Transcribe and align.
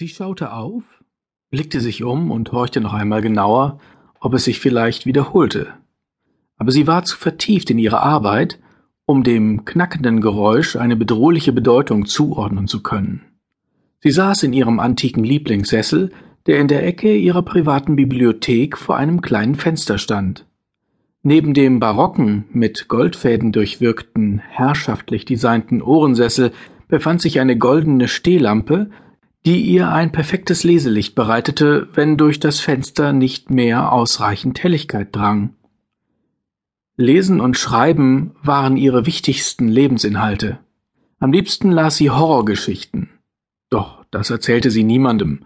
Sie 0.00 0.08
schaute 0.08 0.54
auf, 0.54 0.82
blickte 1.50 1.78
sich 1.78 2.02
um 2.04 2.30
und 2.30 2.52
horchte 2.52 2.80
noch 2.80 2.94
einmal 2.94 3.20
genauer, 3.20 3.80
ob 4.18 4.32
es 4.32 4.44
sich 4.44 4.58
vielleicht 4.58 5.04
wiederholte. 5.04 5.74
Aber 6.56 6.72
sie 6.72 6.86
war 6.86 7.04
zu 7.04 7.18
vertieft 7.18 7.68
in 7.68 7.78
ihre 7.78 8.02
Arbeit, 8.02 8.58
um 9.04 9.24
dem 9.24 9.66
knackenden 9.66 10.22
Geräusch 10.22 10.76
eine 10.76 10.96
bedrohliche 10.96 11.52
Bedeutung 11.52 12.06
zuordnen 12.06 12.66
zu 12.66 12.82
können. 12.82 13.26
Sie 13.98 14.10
saß 14.10 14.42
in 14.44 14.54
ihrem 14.54 14.80
antiken 14.80 15.22
Lieblingssessel, 15.22 16.12
der 16.46 16.60
in 16.60 16.68
der 16.68 16.86
Ecke 16.86 17.14
ihrer 17.14 17.42
privaten 17.42 17.94
Bibliothek 17.94 18.78
vor 18.78 18.96
einem 18.96 19.20
kleinen 19.20 19.54
Fenster 19.54 19.98
stand. 19.98 20.46
Neben 21.22 21.52
dem 21.52 21.78
barocken, 21.78 22.46
mit 22.54 22.88
Goldfäden 22.88 23.52
durchwirkten, 23.52 24.38
herrschaftlich 24.38 25.26
designten 25.26 25.82
Ohrensessel 25.82 26.52
befand 26.88 27.20
sich 27.20 27.38
eine 27.38 27.58
goldene 27.58 28.08
Stehlampe, 28.08 28.88
die 29.50 29.62
ihr 29.62 29.90
ein 29.90 30.12
perfektes 30.12 30.62
Leselicht 30.62 31.16
bereitete, 31.16 31.88
wenn 31.94 32.16
durch 32.16 32.38
das 32.38 32.60
Fenster 32.60 33.12
nicht 33.12 33.50
mehr 33.50 33.92
ausreichend 33.92 34.62
Helligkeit 34.62 35.08
drang. 35.10 35.56
Lesen 36.96 37.40
und 37.40 37.58
Schreiben 37.58 38.36
waren 38.44 38.76
ihre 38.76 39.06
wichtigsten 39.06 39.66
Lebensinhalte. 39.66 40.60
Am 41.18 41.32
liebsten 41.32 41.72
las 41.72 41.96
sie 41.96 42.10
Horrorgeschichten. 42.10 43.10
Doch 43.70 44.04
das 44.12 44.30
erzählte 44.30 44.70
sie 44.70 44.84
niemandem. 44.84 45.40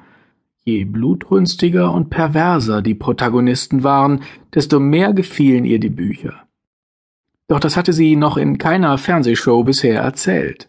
Je 0.64 0.84
blutrünstiger 0.84 1.91
und 1.91 2.10
perverser 2.10 2.82
die 2.82 2.94
Protagonisten 2.94 3.84
waren, 3.84 4.20
desto 4.52 4.80
mehr 4.80 5.14
gefielen 5.14 5.64
ihr 5.64 5.80
die 5.80 5.88
Bücher. 5.88 6.46
Doch 7.48 7.58
das 7.58 7.74
hatte 7.74 7.94
sie 7.94 8.16
noch 8.16 8.36
in 8.36 8.58
keiner 8.58 8.98
Fernsehshow 8.98 9.64
bisher 9.64 10.02
erzählt. 10.02 10.68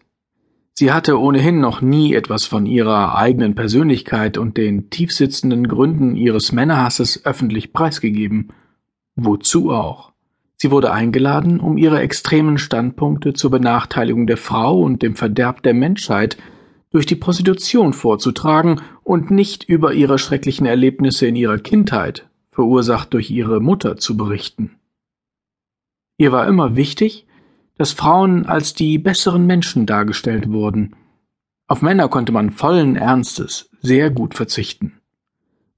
Sie 0.78 0.92
hatte 0.92 1.18
ohnehin 1.18 1.58
noch 1.58 1.80
nie 1.80 2.12
etwas 2.12 2.44
von 2.44 2.66
ihrer 2.66 3.16
eigenen 3.16 3.54
Persönlichkeit 3.54 4.36
und 4.36 4.58
den 4.58 4.90
tiefsitzenden 4.90 5.68
Gründen 5.68 6.16
ihres 6.16 6.52
Männerhasses 6.52 7.24
öffentlich 7.24 7.72
preisgegeben. 7.72 8.52
Wozu 9.14 9.70
auch? 9.70 10.12
Sie 10.56 10.70
wurde 10.70 10.92
eingeladen, 10.92 11.60
um 11.60 11.78
ihre 11.78 12.00
extremen 12.00 12.58
Standpunkte 12.58 13.32
zur 13.32 13.52
Benachteiligung 13.52 14.26
der 14.26 14.36
Frau 14.36 14.78
und 14.82 15.00
dem 15.00 15.16
Verderb 15.16 15.62
der 15.62 15.72
Menschheit 15.72 16.36
durch 16.90 17.06
die 17.06 17.16
Prostitution 17.16 17.94
vorzutragen 17.94 18.82
und 19.02 19.30
nicht 19.30 19.64
über 19.64 19.94
ihre 19.94 20.18
schrecklichen 20.18 20.66
Erlebnisse 20.66 21.26
in 21.26 21.36
ihrer 21.36 21.58
Kindheit, 21.58 22.28
verursacht 22.50 23.14
durch 23.14 23.30
ihre 23.30 23.60
Mutter, 23.60 23.96
zu 23.96 24.18
berichten. 24.18 24.72
Ihr 26.18 26.32
war 26.32 26.46
immer 26.46 26.76
wichtig, 26.76 27.25
dass 27.78 27.92
Frauen 27.92 28.46
als 28.46 28.74
die 28.74 28.98
besseren 28.98 29.46
Menschen 29.46 29.86
dargestellt 29.86 30.50
wurden. 30.50 30.96
Auf 31.66 31.82
Männer 31.82 32.08
konnte 32.08 32.32
man 32.32 32.50
vollen 32.50 32.96
Ernstes 32.96 33.70
sehr 33.80 34.10
gut 34.10 34.34
verzichten. 34.34 35.00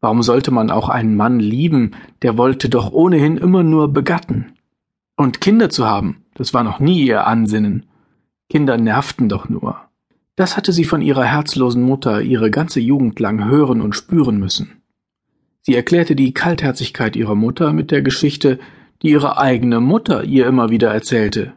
Warum 0.01 0.23
sollte 0.23 0.51
man 0.51 0.71
auch 0.71 0.89
einen 0.89 1.17
Mann 1.17 1.41
lieben, 1.41 1.93
der 2.23 2.39
wollte 2.39 2.69
doch 2.69 2.93
ohnehin 2.93 3.37
immer 3.37 3.65
nur 3.65 3.93
begatten? 3.93 4.53
Und 5.17 5.41
Kinder 5.41 5.71
zu 5.71 5.87
haben, 5.87 6.25
das 6.35 6.55
war 6.55 6.63
noch 6.63 6.79
nie 6.79 7.05
ihr 7.05 7.27
Ansinnen. 7.27 7.87
Kinder 8.49 8.79
nervten 8.79 9.29
doch 9.29 9.49
nur. 9.49 9.81
Das 10.37 10.57
hatte 10.57 10.73
sie 10.73 10.85
von 10.85 11.03
ihrer 11.03 11.25
herzlosen 11.25 11.83
Mutter 11.83 12.23
ihre 12.23 12.53
ganze 12.53 12.79
Jugend 12.79 13.19
lang 13.19 13.45
hören 13.45 13.81
und 13.81 13.97
spüren 13.97 14.39
müssen. 14.39 14.83
Sie 15.63 15.75
erklärte 15.75 16.15
die 16.15 16.33
Kaltherzigkeit 16.33 17.17
ihrer 17.17 17.35
Mutter 17.35 17.73
mit 17.73 17.91
der 17.91 18.03
Geschichte, 18.03 18.61
die 19.03 19.11
ihre 19.11 19.39
eigene 19.39 19.81
Mutter 19.81 20.23
ihr 20.23 20.47
immer 20.47 20.71
wieder 20.71 20.93
erzählte. 20.93 21.55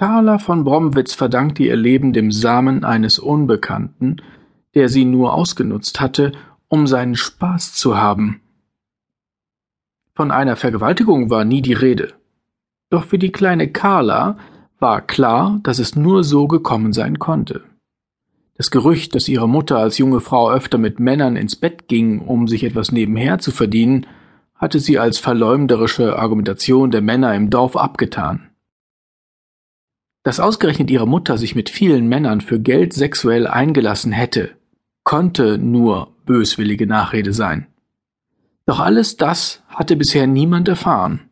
Carla 0.00 0.38
von 0.38 0.64
Bromwitz 0.64 1.12
verdankte 1.12 1.62
ihr 1.62 1.76
Leben 1.76 2.14
dem 2.14 2.32
Samen 2.32 2.84
eines 2.84 3.18
Unbekannten, 3.18 4.22
der 4.74 4.88
sie 4.88 5.04
nur 5.04 5.34
ausgenutzt 5.34 6.00
hatte, 6.00 6.32
um 6.68 6.86
seinen 6.86 7.16
Spaß 7.16 7.74
zu 7.74 7.98
haben. 7.98 8.40
Von 10.14 10.30
einer 10.30 10.56
Vergewaltigung 10.56 11.28
war 11.28 11.44
nie 11.44 11.60
die 11.60 11.74
Rede. 11.74 12.14
Doch 12.88 13.04
für 13.04 13.18
die 13.18 13.30
kleine 13.30 13.68
Carla 13.68 14.38
war 14.78 15.02
klar, 15.02 15.60
dass 15.64 15.78
es 15.78 15.94
nur 15.96 16.24
so 16.24 16.48
gekommen 16.48 16.94
sein 16.94 17.18
konnte. 17.18 17.62
Das 18.54 18.70
Gerücht, 18.70 19.14
dass 19.14 19.28
ihre 19.28 19.50
Mutter 19.50 19.76
als 19.76 19.98
junge 19.98 20.20
Frau 20.20 20.50
öfter 20.50 20.78
mit 20.78 20.98
Männern 20.98 21.36
ins 21.36 21.56
Bett 21.56 21.88
ging, 21.88 22.20
um 22.20 22.48
sich 22.48 22.64
etwas 22.64 22.90
nebenher 22.90 23.38
zu 23.38 23.50
verdienen, 23.50 24.06
hatte 24.54 24.80
sie 24.80 24.98
als 24.98 25.18
verleumderische 25.18 26.18
Argumentation 26.18 26.90
der 26.90 27.02
Männer 27.02 27.34
im 27.34 27.50
Dorf 27.50 27.76
abgetan. 27.76 28.49
Dass 30.22 30.40
ausgerechnet 30.40 30.90
ihre 30.90 31.08
Mutter 31.08 31.38
sich 31.38 31.54
mit 31.54 31.70
vielen 31.70 32.08
Männern 32.08 32.40
für 32.40 32.60
Geld 32.60 32.92
sexuell 32.92 33.46
eingelassen 33.46 34.12
hätte, 34.12 34.50
konnte 35.02 35.56
nur 35.56 36.14
böswillige 36.26 36.86
Nachrede 36.86 37.32
sein. 37.32 37.66
Doch 38.66 38.80
alles 38.80 39.16
das 39.16 39.62
hatte 39.68 39.96
bisher 39.96 40.26
niemand 40.26 40.68
erfahren. 40.68 41.30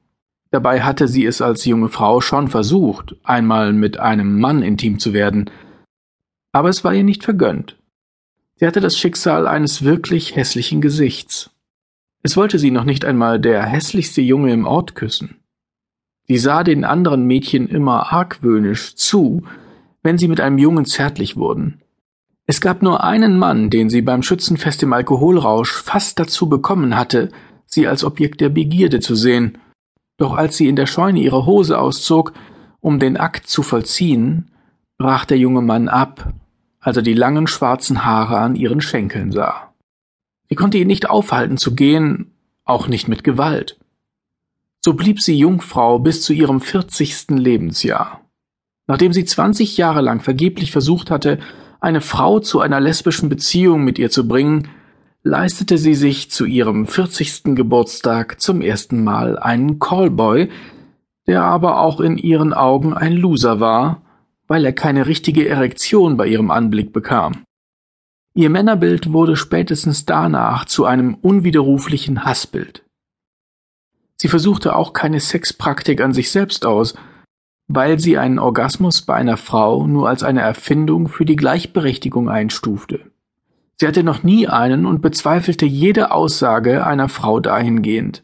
Dabei 0.50 0.80
hatte 0.80 1.06
sie 1.06 1.26
es 1.26 1.42
als 1.42 1.66
junge 1.66 1.90
Frau 1.90 2.22
schon 2.22 2.48
versucht, 2.48 3.16
einmal 3.22 3.74
mit 3.74 4.00
einem 4.00 4.40
Mann 4.40 4.62
intim 4.62 4.98
zu 4.98 5.12
werden, 5.12 5.50
aber 6.52 6.70
es 6.70 6.82
war 6.82 6.94
ihr 6.94 7.04
nicht 7.04 7.24
vergönnt. 7.24 7.76
Sie 8.56 8.66
hatte 8.66 8.80
das 8.80 8.96
Schicksal 8.96 9.46
eines 9.46 9.84
wirklich 9.84 10.34
hässlichen 10.34 10.80
Gesichts. 10.80 11.50
Es 12.22 12.36
wollte 12.36 12.58
sie 12.58 12.70
noch 12.70 12.84
nicht 12.84 13.04
einmal 13.04 13.38
der 13.38 13.62
hässlichste 13.64 14.22
Junge 14.22 14.52
im 14.52 14.66
Ort 14.66 14.94
küssen. 14.94 15.36
Sie 16.28 16.36
sah 16.36 16.62
den 16.62 16.84
anderen 16.84 17.26
Mädchen 17.26 17.68
immer 17.68 18.12
argwöhnisch 18.12 18.94
zu, 18.96 19.42
wenn 20.02 20.18
sie 20.18 20.28
mit 20.28 20.40
einem 20.40 20.58
Jungen 20.58 20.84
zärtlich 20.84 21.36
wurden. 21.36 21.80
Es 22.46 22.60
gab 22.60 22.82
nur 22.82 23.02
einen 23.02 23.38
Mann, 23.38 23.70
den 23.70 23.88
sie 23.90 24.02
beim 24.02 24.22
Schützenfest 24.22 24.82
im 24.82 24.92
Alkoholrausch 24.92 25.72
fast 25.72 26.18
dazu 26.18 26.48
bekommen 26.48 26.96
hatte, 26.96 27.30
sie 27.64 27.86
als 27.86 28.04
Objekt 28.04 28.40
der 28.42 28.50
Begierde 28.50 29.00
zu 29.00 29.14
sehen. 29.14 29.58
Doch 30.18 30.34
als 30.34 30.56
sie 30.56 30.68
in 30.68 30.76
der 30.76 30.86
Scheune 30.86 31.20
ihre 31.20 31.46
Hose 31.46 31.78
auszog, 31.78 32.32
um 32.80 32.98
den 32.98 33.16
Akt 33.16 33.46
zu 33.46 33.62
vollziehen, 33.62 34.50
brach 34.98 35.24
der 35.24 35.38
junge 35.38 35.62
Mann 35.62 35.88
ab, 35.88 36.32
als 36.80 36.96
er 36.96 37.02
die 37.02 37.14
langen 37.14 37.46
schwarzen 37.46 38.04
Haare 38.04 38.38
an 38.38 38.54
ihren 38.54 38.80
Schenkeln 38.80 39.32
sah. 39.32 39.72
Sie 40.48 40.54
konnte 40.54 40.78
ihn 40.78 40.86
nicht 40.86 41.08
aufhalten 41.08 41.56
zu 41.56 41.74
gehen, 41.74 42.32
auch 42.64 42.88
nicht 42.88 43.08
mit 43.08 43.24
Gewalt. 43.24 43.78
So 44.88 44.94
blieb 44.94 45.20
sie 45.20 45.36
Jungfrau 45.36 45.98
bis 45.98 46.22
zu 46.22 46.32
ihrem 46.32 46.62
vierzigsten 46.62 47.36
Lebensjahr. 47.36 48.22
Nachdem 48.86 49.12
sie 49.12 49.26
zwanzig 49.26 49.76
Jahre 49.76 50.00
lang 50.00 50.20
vergeblich 50.20 50.72
versucht 50.72 51.10
hatte, 51.10 51.40
eine 51.78 52.00
Frau 52.00 52.40
zu 52.40 52.60
einer 52.60 52.80
lesbischen 52.80 53.28
Beziehung 53.28 53.84
mit 53.84 53.98
ihr 53.98 54.08
zu 54.08 54.26
bringen, 54.26 54.68
leistete 55.22 55.76
sie 55.76 55.94
sich 55.94 56.30
zu 56.30 56.46
ihrem 56.46 56.86
vierzigsten 56.86 57.54
Geburtstag 57.54 58.40
zum 58.40 58.62
ersten 58.62 59.04
Mal 59.04 59.38
einen 59.38 59.78
Callboy, 59.78 60.48
der 61.26 61.42
aber 61.42 61.82
auch 61.82 62.00
in 62.00 62.16
ihren 62.16 62.54
Augen 62.54 62.94
ein 62.94 63.12
Loser 63.12 63.60
war 63.60 64.00
weil 64.46 64.64
er 64.64 64.72
keine 64.72 65.06
richtige 65.06 65.46
Erektion 65.46 66.16
bei 66.16 66.26
ihrem 66.26 66.50
Anblick 66.50 66.94
bekam. 66.94 67.44
Ihr 68.32 68.48
Männerbild 68.48 69.12
wurde 69.12 69.36
spätestens 69.36 70.06
danach 70.06 70.64
zu 70.64 70.86
einem 70.86 71.12
unwiderruflichen 71.14 72.24
Hassbild. 72.24 72.87
Sie 74.20 74.28
versuchte 74.28 74.74
auch 74.74 74.92
keine 74.92 75.20
Sexpraktik 75.20 76.00
an 76.00 76.12
sich 76.12 76.30
selbst 76.30 76.66
aus, 76.66 76.94
weil 77.68 77.98
sie 77.98 78.18
einen 78.18 78.38
Orgasmus 78.38 79.02
bei 79.02 79.14
einer 79.14 79.36
Frau 79.36 79.86
nur 79.86 80.08
als 80.08 80.22
eine 80.22 80.40
Erfindung 80.40 81.08
für 81.08 81.24
die 81.24 81.36
Gleichberechtigung 81.36 82.28
einstufte. 82.28 83.00
Sie 83.80 83.86
hatte 83.86 84.02
noch 84.02 84.22
nie 84.22 84.48
einen 84.48 84.86
und 84.86 85.02
bezweifelte 85.02 85.66
jede 85.66 86.10
Aussage 86.10 86.84
einer 86.84 87.08
Frau 87.08 87.38
dahingehend 87.38 88.22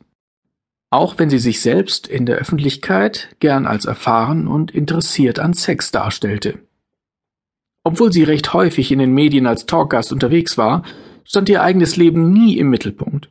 auch 0.95 1.19
wenn 1.19 1.29
sie 1.29 1.41
sich 1.41 1.61
selbst 1.61 2.07
in 2.07 2.25
der 2.25 2.37
Öffentlichkeit 2.37 3.35
gern 3.41 3.67
als 3.67 3.85
erfahren 3.85 4.47
und 4.47 4.71
interessiert 4.71 5.41
an 5.41 5.53
Sex 5.53 5.91
darstellte. 5.91 6.61
Obwohl 7.83 8.13
sie 8.13 8.23
recht 8.23 8.55
häufig 8.55 8.93
in 8.93 9.01
den 9.01 9.13
Medien 9.13 9.49
als 9.49 9.67
Talkgast 9.67 10.13
unterwegs 10.13 10.57
war, 10.57 10.85
stand 11.25 11.49
ihr 11.49 11.65
eigenes 11.65 11.97
Leben 11.97 12.33
nie 12.33 12.59
im 12.59 12.71
Mittelpunkt. 12.71 13.29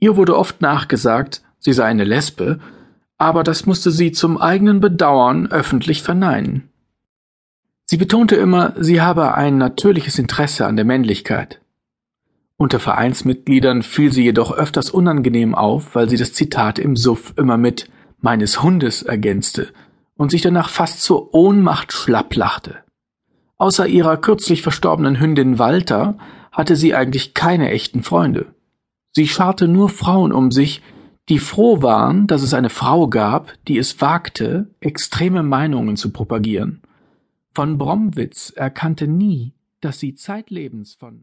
Ihr 0.00 0.16
wurde 0.16 0.36
oft 0.36 0.60
nachgesagt, 0.60 1.42
sie 1.62 1.72
sei 1.72 1.84
eine 1.84 2.04
Lesbe, 2.04 2.60
aber 3.16 3.42
das 3.44 3.64
musste 3.64 3.90
sie 3.90 4.12
zum 4.12 4.36
eigenen 4.36 4.80
Bedauern 4.80 5.46
öffentlich 5.46 6.02
verneinen. 6.02 6.68
Sie 7.86 7.96
betonte 7.96 8.36
immer, 8.36 8.74
sie 8.78 9.00
habe 9.00 9.34
ein 9.34 9.58
natürliches 9.58 10.18
Interesse 10.18 10.66
an 10.66 10.76
der 10.76 10.84
Männlichkeit. 10.84 11.60
Unter 12.56 12.80
Vereinsmitgliedern 12.80 13.82
fiel 13.82 14.12
sie 14.12 14.24
jedoch 14.24 14.52
öfters 14.52 14.90
unangenehm 14.90 15.54
auf, 15.54 15.94
weil 15.94 16.08
sie 16.08 16.16
das 16.16 16.32
Zitat 16.32 16.78
im 16.78 16.96
Suff 16.96 17.32
immer 17.36 17.56
mit 17.56 17.88
meines 18.20 18.62
Hundes 18.62 19.02
ergänzte 19.02 19.68
und 20.16 20.30
sich 20.30 20.42
danach 20.42 20.68
fast 20.68 21.02
zur 21.02 21.34
Ohnmacht 21.34 21.92
schlapplachte. 21.92 22.76
Außer 23.58 23.86
ihrer 23.86 24.16
kürzlich 24.16 24.62
verstorbenen 24.62 25.20
Hündin 25.20 25.58
Walter 25.58 26.16
hatte 26.50 26.76
sie 26.76 26.94
eigentlich 26.94 27.34
keine 27.34 27.70
echten 27.70 28.02
Freunde. 28.02 28.46
Sie 29.12 29.28
scharte 29.28 29.68
nur 29.68 29.88
Frauen 29.88 30.32
um 30.32 30.50
sich, 30.50 30.82
die 31.28 31.38
froh 31.38 31.82
waren, 31.82 32.26
dass 32.26 32.42
es 32.42 32.54
eine 32.54 32.70
Frau 32.70 33.08
gab, 33.08 33.52
die 33.68 33.78
es 33.78 34.00
wagte, 34.00 34.70
extreme 34.80 35.42
Meinungen 35.42 35.96
zu 35.96 36.10
propagieren. 36.10 36.82
Von 37.54 37.78
Bromwitz 37.78 38.50
erkannte 38.50 39.06
nie, 39.06 39.52
dass 39.80 39.98
sie 39.98 40.14
zeitlebens 40.14 40.94
von 40.94 41.20